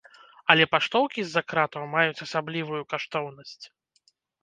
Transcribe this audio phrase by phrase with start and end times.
[0.53, 3.59] Але паштоўкі з-за кратаў маюць асаблівую каштоўнасць.